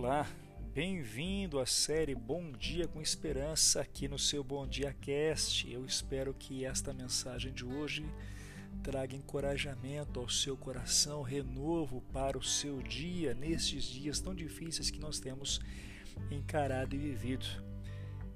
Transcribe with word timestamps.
Olá, 0.00 0.24
bem-vindo 0.72 1.58
à 1.58 1.66
série 1.66 2.14
Bom 2.14 2.52
Dia 2.52 2.86
com 2.86 3.02
Esperança 3.02 3.80
aqui 3.80 4.06
no 4.06 4.16
seu 4.16 4.44
Bom 4.44 4.64
Dia 4.64 4.94
Cast. 5.00 5.68
Eu 5.68 5.84
espero 5.84 6.32
que 6.32 6.64
esta 6.64 6.94
mensagem 6.94 7.52
de 7.52 7.64
hoje 7.64 8.06
traga 8.80 9.16
encorajamento 9.16 10.20
ao 10.20 10.28
seu 10.28 10.56
coração, 10.56 11.20
renovo 11.20 12.00
para 12.12 12.38
o 12.38 12.42
seu 12.44 12.80
dia 12.80 13.34
nestes 13.34 13.86
dias 13.86 14.20
tão 14.20 14.36
difíceis 14.36 14.88
que 14.88 15.00
nós 15.00 15.18
temos 15.18 15.60
encarado 16.30 16.94
e 16.94 16.98
vivido. 16.98 17.46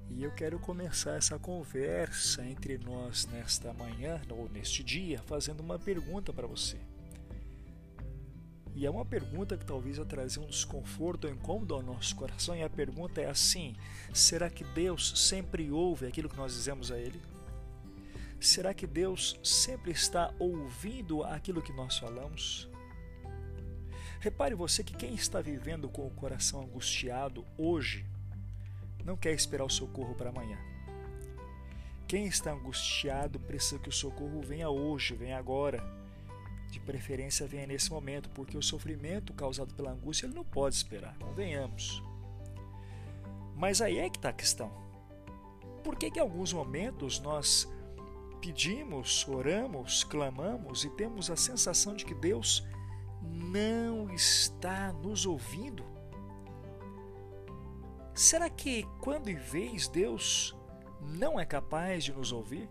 E 0.09 0.21
eu 0.21 0.31
quero 0.31 0.59
começar 0.59 1.15
essa 1.15 1.39
conversa 1.39 2.45
entre 2.45 2.77
nós 2.77 3.25
nesta 3.27 3.73
manhã 3.73 4.21
ou 4.29 4.49
neste 4.49 4.83
dia 4.83 5.23
fazendo 5.27 5.61
uma 5.61 5.79
pergunta 5.79 6.33
para 6.33 6.45
você. 6.45 6.77
E 8.75 8.85
é 8.85 8.89
uma 8.89 9.05
pergunta 9.05 9.55
que 9.55 9.65
talvez 9.65 9.97
vai 9.97 10.05
trazer 10.05 10.39
um 10.39 10.47
desconforto 10.47 11.25
ou 11.25 11.33
incômodo 11.33 11.75
ao 11.75 11.83
nosso 11.83 12.15
coração. 12.15 12.55
E 12.55 12.63
a 12.63 12.69
pergunta 12.69 13.21
é 13.21 13.29
assim: 13.29 13.75
será 14.13 14.49
que 14.49 14.63
Deus 14.63 15.13
sempre 15.27 15.69
ouve 15.69 16.07
aquilo 16.07 16.29
que 16.29 16.37
nós 16.37 16.53
dizemos 16.53 16.91
a 16.91 16.97
Ele? 16.97 17.21
Será 18.39 18.73
que 18.73 18.85
Deus 18.85 19.39
sempre 19.43 19.91
está 19.91 20.33
ouvindo 20.39 21.23
aquilo 21.23 21.61
que 21.61 21.71
nós 21.71 21.97
falamos? 21.97 22.67
Repare 24.19 24.55
você 24.55 24.83
que 24.83 24.95
quem 24.95 25.13
está 25.13 25.39
vivendo 25.39 25.87
com 25.87 26.07
o 26.07 26.11
coração 26.11 26.61
angustiado 26.61 27.45
hoje 27.57 28.05
não 29.05 29.15
quer 29.15 29.33
esperar 29.33 29.65
o 29.65 29.69
socorro 29.69 30.15
para 30.15 30.29
amanhã. 30.29 30.57
Quem 32.07 32.25
está 32.25 32.51
angustiado 32.51 33.39
precisa 33.39 33.79
que 33.79 33.89
o 33.89 33.93
socorro 33.93 34.41
venha 34.41 34.69
hoje, 34.69 35.15
venha 35.15 35.37
agora 35.37 35.83
de 36.73 36.79
preferência 36.79 37.45
venha 37.45 37.67
nesse 37.67 37.91
momento, 37.91 38.31
porque 38.31 38.57
o 38.57 38.61
sofrimento 38.61 39.31
causado 39.33 39.75
pela 39.75 39.91
angústia 39.91 40.25
ele 40.25 40.33
não 40.33 40.43
pode 40.43 40.75
esperar, 40.75 41.15
convenhamos. 41.19 42.01
Mas 43.55 43.79
aí 43.79 43.99
é 43.99 44.09
que 44.09 44.17
está 44.17 44.29
a 44.29 44.33
questão. 44.33 44.71
Por 45.83 45.95
que, 45.95 46.09
que 46.09 46.17
em 46.17 46.21
alguns 46.21 46.51
momentos 46.51 47.19
nós 47.19 47.71
pedimos, 48.41 49.27
oramos, 49.27 50.03
clamamos 50.03 50.83
e 50.83 50.89
temos 50.89 51.29
a 51.29 51.35
sensação 51.35 51.95
de 51.95 52.05
que 52.05 52.15
Deus 52.15 52.65
não 53.21 54.11
está 54.11 54.91
nos 54.93 55.27
ouvindo? 55.27 55.85
Será 58.15 58.49
que 58.49 58.83
quando 58.99 59.29
em 59.29 59.35
vez 59.35 59.87
Deus 59.87 60.57
não 60.99 61.39
é 61.39 61.45
capaz 61.45 62.03
de 62.03 62.13
nos 62.13 62.31
ouvir? 62.31 62.67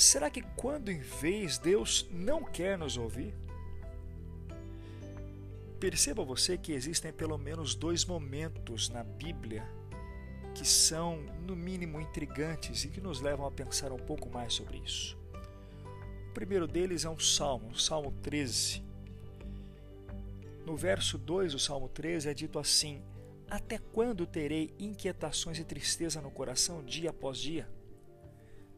Será 0.00 0.30
que 0.30 0.40
quando 0.56 0.90
em 0.90 0.98
vez 0.98 1.58
Deus 1.58 2.08
não 2.10 2.42
quer 2.42 2.78
nos 2.78 2.96
ouvir? 2.96 3.34
Perceba 5.78 6.24
você 6.24 6.56
que 6.56 6.72
existem 6.72 7.12
pelo 7.12 7.36
menos 7.36 7.74
dois 7.74 8.06
momentos 8.06 8.88
na 8.88 9.04
Bíblia 9.04 9.62
que 10.54 10.66
são, 10.66 11.18
no 11.46 11.54
mínimo, 11.54 12.00
intrigantes 12.00 12.82
e 12.86 12.88
que 12.88 12.98
nos 12.98 13.20
levam 13.20 13.44
a 13.44 13.50
pensar 13.50 13.92
um 13.92 13.98
pouco 13.98 14.30
mais 14.30 14.54
sobre 14.54 14.78
isso. 14.78 15.18
O 16.30 16.32
primeiro 16.32 16.66
deles 16.66 17.04
é 17.04 17.10
um 17.10 17.18
salmo, 17.18 17.78
Salmo 17.78 18.10
13. 18.22 18.82
No 20.64 20.78
verso 20.78 21.18
2 21.18 21.52
do 21.52 21.58
Salmo 21.58 21.90
13 21.90 22.26
é 22.26 22.32
dito 22.32 22.58
assim: 22.58 23.02
Até 23.50 23.76
quando 23.76 24.26
terei 24.26 24.72
inquietações 24.78 25.58
e 25.58 25.64
tristeza 25.64 26.22
no 26.22 26.30
coração 26.30 26.82
dia 26.82 27.10
após 27.10 27.36
dia? 27.36 27.68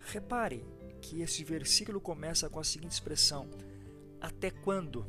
Repare, 0.00 0.64
que 1.02 1.20
esse 1.20 1.42
versículo 1.42 2.00
começa 2.00 2.48
com 2.48 2.60
a 2.60 2.64
seguinte 2.64 2.92
expressão: 2.92 3.50
Até 4.20 4.50
quando? 4.50 5.04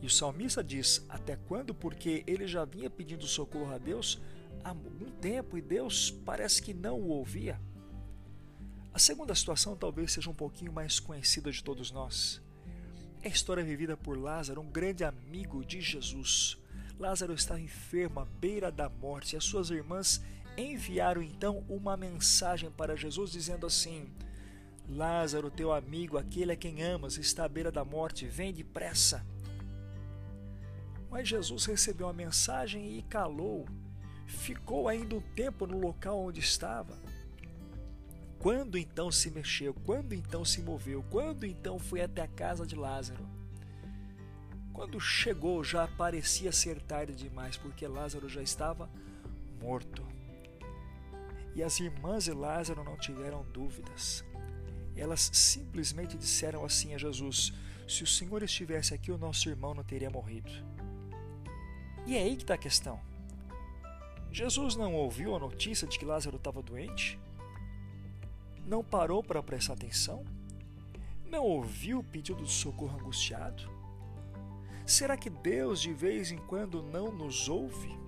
E 0.00 0.06
o 0.06 0.10
salmista 0.10 0.64
diz: 0.64 1.04
Até 1.08 1.36
quando? 1.36 1.74
Porque 1.74 2.24
ele 2.26 2.48
já 2.48 2.64
vinha 2.64 2.90
pedindo 2.90 3.26
socorro 3.26 3.72
a 3.72 3.78
Deus 3.78 4.18
há 4.64 4.70
algum 4.70 5.10
tempo 5.20 5.56
e 5.56 5.62
Deus 5.62 6.10
parece 6.10 6.62
que 6.62 6.74
não 6.74 6.98
o 6.98 7.08
ouvia. 7.08 7.60
A 8.92 8.98
segunda 8.98 9.34
situação 9.34 9.76
talvez 9.76 10.12
seja 10.12 10.30
um 10.30 10.34
pouquinho 10.34 10.72
mais 10.72 10.98
conhecida 10.98 11.52
de 11.52 11.62
todos 11.62 11.90
nós. 11.90 12.40
É 13.22 13.28
a 13.28 13.30
história 13.30 13.62
vivida 13.62 13.96
por 13.96 14.16
Lázaro, 14.16 14.62
um 14.62 14.70
grande 14.70 15.04
amigo 15.04 15.64
de 15.64 15.80
Jesus. 15.82 16.56
Lázaro 16.98 17.34
estava 17.34 17.60
enfermo 17.60 18.20
à 18.20 18.24
beira 18.24 18.72
da 18.72 18.88
morte 18.88 19.34
e 19.34 19.36
as 19.36 19.44
suas 19.44 19.68
irmãs 19.68 20.22
enviaram 20.56 21.22
então 21.22 21.62
uma 21.68 21.94
mensagem 21.94 22.70
para 22.70 22.96
Jesus 22.96 23.30
dizendo 23.30 23.66
assim: 23.66 24.08
Lázaro, 24.88 25.50
teu 25.50 25.72
amigo, 25.72 26.16
aquele 26.16 26.52
a 26.52 26.56
quem 26.56 26.82
amas, 26.82 27.16
está 27.16 27.44
à 27.44 27.48
beira 27.48 27.72
da 27.72 27.84
morte, 27.84 28.26
vem 28.26 28.52
depressa. 28.52 29.26
Mas 31.10 31.28
Jesus 31.28 31.64
recebeu 31.64 32.08
a 32.08 32.12
mensagem 32.12 32.96
e 32.98 33.02
calou. 33.02 33.66
Ficou 34.26 34.88
ainda 34.88 35.14
um 35.14 35.20
tempo 35.20 35.66
no 35.66 35.78
local 35.78 36.20
onde 36.20 36.40
estava. 36.40 36.96
Quando 38.38 38.78
então 38.78 39.10
se 39.10 39.30
mexeu? 39.30 39.74
Quando 39.74 40.12
então 40.12 40.44
se 40.44 40.62
moveu? 40.62 41.04
Quando 41.10 41.44
então 41.44 41.78
foi 41.78 42.00
até 42.00 42.22
a 42.22 42.28
casa 42.28 42.66
de 42.66 42.76
Lázaro? 42.76 43.26
Quando 44.72 45.00
chegou, 45.00 45.64
já 45.64 45.88
parecia 45.88 46.52
ser 46.52 46.80
tarde 46.82 47.14
demais, 47.14 47.56
porque 47.56 47.86
Lázaro 47.88 48.28
já 48.28 48.42
estava 48.42 48.90
morto. 49.60 50.06
E 51.54 51.62
as 51.62 51.80
irmãs 51.80 52.24
de 52.24 52.32
Lázaro 52.32 52.84
não 52.84 52.98
tiveram 52.98 53.42
dúvidas. 53.52 54.22
Elas 54.96 55.30
simplesmente 55.32 56.16
disseram 56.16 56.64
assim 56.64 56.94
a 56.94 56.98
Jesus: 56.98 57.52
Se 57.86 58.02
o 58.02 58.06
Senhor 58.06 58.42
estivesse 58.42 58.94
aqui, 58.94 59.12
o 59.12 59.18
nosso 59.18 59.48
irmão 59.48 59.74
não 59.74 59.84
teria 59.84 60.10
morrido. 60.10 60.50
E 62.06 62.16
é 62.16 62.22
aí 62.22 62.36
que 62.36 62.42
está 62.42 62.54
a 62.54 62.58
questão. 62.58 63.00
Jesus 64.32 64.76
não 64.76 64.94
ouviu 64.94 65.34
a 65.34 65.38
notícia 65.38 65.86
de 65.86 65.98
que 65.98 66.04
Lázaro 66.04 66.36
estava 66.36 66.62
doente? 66.62 67.18
Não 68.66 68.82
parou 68.82 69.22
para 69.22 69.42
prestar 69.42 69.74
atenção? 69.74 70.24
Não 71.24 71.44
ouviu 71.44 72.00
o 72.00 72.04
pedido 72.04 72.44
de 72.44 72.52
socorro 72.52 72.98
angustiado? 72.98 73.68
Será 74.86 75.16
que 75.16 75.28
Deus 75.28 75.80
de 75.80 75.92
vez 75.92 76.30
em 76.30 76.38
quando 76.38 76.82
não 76.82 77.10
nos 77.10 77.48
ouve? 77.48 78.05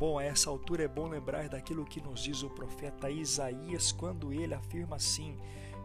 Bom, 0.00 0.18
a 0.18 0.24
essa 0.24 0.48
altura 0.48 0.84
é 0.84 0.88
bom 0.88 1.08
lembrar 1.08 1.50
daquilo 1.50 1.84
que 1.84 2.00
nos 2.00 2.22
diz 2.22 2.42
o 2.42 2.48
profeta 2.48 3.10
Isaías 3.10 3.92
quando 3.92 4.32
ele 4.32 4.54
afirma 4.54 4.96
assim: 4.96 5.36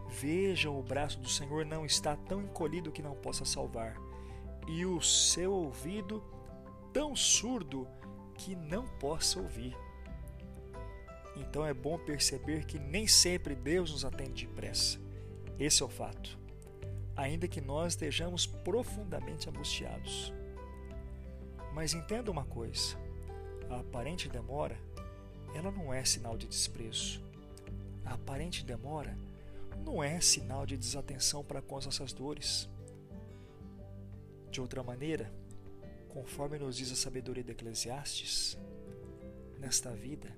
Vejam, 0.08 0.80
o 0.80 0.82
braço 0.82 1.20
do 1.20 1.28
Senhor 1.28 1.66
não 1.66 1.84
está 1.84 2.16
tão 2.16 2.40
encolhido 2.40 2.90
que 2.90 3.02
não 3.02 3.14
possa 3.14 3.44
salvar, 3.44 3.94
e 4.66 4.86
o 4.86 5.02
seu 5.02 5.52
ouvido 5.52 6.24
tão 6.94 7.14
surdo 7.14 7.86
que 8.38 8.56
não 8.56 8.88
possa 8.88 9.38
ouvir. 9.38 9.76
Então 11.36 11.66
é 11.66 11.74
bom 11.74 11.98
perceber 11.98 12.64
que 12.64 12.78
nem 12.78 13.06
sempre 13.06 13.54
Deus 13.54 13.92
nos 13.92 14.02
atende 14.02 14.46
depressa. 14.46 14.98
Esse 15.58 15.82
é 15.82 15.84
o 15.84 15.90
fato. 15.90 16.38
Ainda 17.14 17.46
que 17.46 17.60
nós 17.60 17.92
estejamos 17.92 18.46
profundamente 18.46 19.46
angustiados. 19.46 20.32
Mas 21.74 21.92
entenda 21.92 22.30
uma 22.30 22.46
coisa: 22.46 22.96
a 23.70 23.80
aparente 23.80 24.28
demora, 24.28 24.78
ela 25.54 25.70
não 25.70 25.92
é 25.92 26.04
sinal 26.04 26.36
de 26.36 26.46
desprezo. 26.46 27.20
A 28.04 28.14
aparente 28.14 28.64
demora 28.64 29.16
não 29.84 30.02
é 30.02 30.20
sinal 30.20 30.64
de 30.64 30.76
desatenção 30.76 31.44
para 31.44 31.62
com 31.62 31.76
as 31.76 31.84
nossas 31.84 32.12
dores. 32.12 32.68
De 34.50 34.60
outra 34.60 34.82
maneira, 34.82 35.32
conforme 36.08 36.58
nos 36.58 36.76
diz 36.76 36.90
a 36.92 36.96
sabedoria 36.96 37.42
de 37.42 37.52
Eclesiastes, 37.52 38.56
nesta 39.58 39.90
vida 39.90 40.36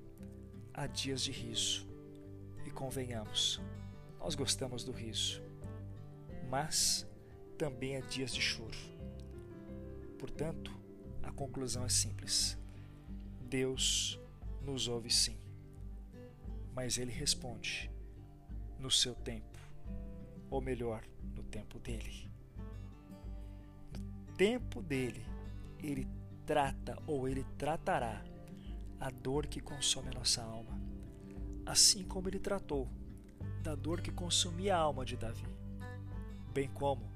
há 0.72 0.86
dias 0.86 1.22
de 1.22 1.30
riso. 1.30 1.86
E 2.66 2.70
convenhamos, 2.70 3.60
nós 4.18 4.34
gostamos 4.34 4.84
do 4.84 4.92
riso, 4.92 5.40
mas 6.50 7.06
também 7.56 7.96
há 7.96 8.00
dias 8.00 8.34
de 8.34 8.42
choro. 8.42 8.76
Portanto, 10.18 10.70
a 11.22 11.30
conclusão 11.32 11.84
é 11.84 11.88
simples 11.88 12.57
Deus 13.48 14.20
nos 14.60 14.88
ouve 14.88 15.10
sim, 15.10 15.38
mas 16.74 16.98
Ele 16.98 17.10
responde 17.10 17.90
no 18.78 18.90
seu 18.90 19.14
tempo, 19.14 19.58
ou 20.50 20.60
melhor, 20.60 21.02
no 21.34 21.42
tempo 21.42 21.78
dele. 21.78 22.30
No 23.96 24.34
tempo 24.36 24.82
dele, 24.82 25.24
Ele 25.82 26.06
trata 26.44 27.02
ou 27.06 27.26
Ele 27.26 27.42
tratará 27.56 28.22
a 29.00 29.08
dor 29.08 29.46
que 29.46 29.62
consome 29.62 30.08
a 30.10 30.18
nossa 30.18 30.42
alma, 30.42 30.78
assim 31.64 32.04
como 32.04 32.28
Ele 32.28 32.38
tratou 32.38 32.86
da 33.62 33.74
dor 33.74 34.02
que 34.02 34.10
consumia 34.10 34.76
a 34.76 34.80
alma 34.80 35.06
de 35.06 35.16
Davi, 35.16 35.46
bem 36.52 36.68
como 36.68 37.10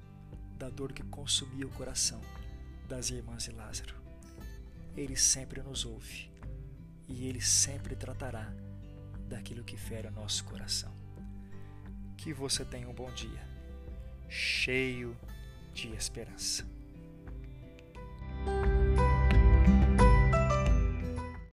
da 0.57 0.67
dor 0.67 0.93
que 0.93 1.03
consumia 1.03 1.67
o 1.67 1.73
coração 1.73 2.21
das 2.87 3.11
irmãs 3.11 3.43
de 3.43 3.51
Lázaro. 3.51 4.01
Ele 4.95 5.15
sempre 5.15 5.61
nos 5.61 5.85
ouve 5.85 6.31
e 7.07 7.27
Ele 7.27 7.41
sempre 7.41 7.95
tratará 7.95 8.53
daquilo 9.27 9.63
que 9.63 9.77
fere 9.77 10.07
o 10.07 10.11
nosso 10.11 10.43
coração. 10.45 10.93
Que 12.17 12.33
você 12.33 12.63
tenha 12.63 12.87
um 12.87 12.93
bom 12.93 13.11
dia, 13.13 13.47
cheio 14.29 15.17
de 15.73 15.89
esperança. 15.93 16.65